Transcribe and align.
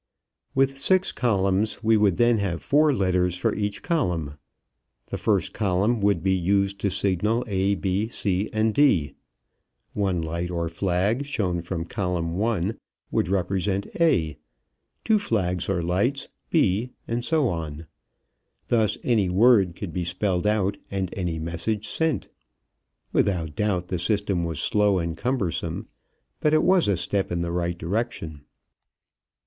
With 0.55 0.79
six 0.79 1.11
columns 1.11 1.83
we 1.83 1.95
would 1.95 2.17
then 2.17 2.39
have 2.39 2.63
four 2.63 2.91
letters 2.91 3.35
for 3.37 3.53
each 3.53 3.83
column. 3.83 4.39
The 5.11 5.17
first 5.19 5.53
column 5.53 6.01
would 6.01 6.23
be 6.23 6.33
used 6.35 6.79
to 6.79 6.89
signal 6.89 7.45
A, 7.47 7.75
B, 7.75 8.07
C, 8.09 8.49
and 8.51 8.73
D. 8.73 9.13
One 9.93 10.19
light 10.23 10.49
or 10.49 10.67
flag 10.69 11.25
shown 11.27 11.61
from 11.61 11.85
column 11.85 12.35
one 12.35 12.79
would 13.11 13.29
represent 13.29 13.85
A, 13.99 14.37
two 15.03 15.19
flags 15.19 15.69
or 15.69 15.83
lights 15.83 16.29
B, 16.49 16.89
and 17.07 17.23
so 17.23 17.47
on. 17.47 17.85
Thus 18.69 18.97
any 19.03 19.29
word 19.29 19.75
could 19.75 19.93
be 19.93 20.03
spelled 20.03 20.47
out 20.47 20.77
and 20.89 21.13
any 21.15 21.37
message 21.37 21.87
sent. 21.87 22.27
Without 23.13 23.55
doubt 23.55 23.89
the 23.89 23.99
system 23.99 24.43
was 24.45 24.59
slow 24.59 24.97
and 24.97 25.15
cumbersome, 25.15 25.89
but 26.39 26.55
it 26.55 26.63
was 26.63 26.87
a 26.87 26.97
step 26.97 27.31
in 27.31 27.41
the 27.41 27.51
right 27.51 27.77
direction. 27.77 28.41